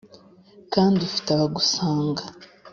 kandi 0.73 0.97
ufite 1.09 1.27
abagusanga 1.33 2.23